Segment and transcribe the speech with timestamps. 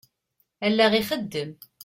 [0.65, 1.51] Allaɣ ixeddem.